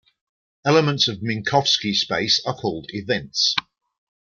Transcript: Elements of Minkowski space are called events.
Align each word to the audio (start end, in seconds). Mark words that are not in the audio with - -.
Elements 0.65 1.07
of 1.07 1.19
Minkowski 1.19 1.93
space 1.93 2.41
are 2.43 2.55
called 2.55 2.87
events. 2.91 3.53